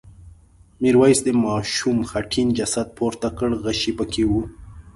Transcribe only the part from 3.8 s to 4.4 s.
پکې و.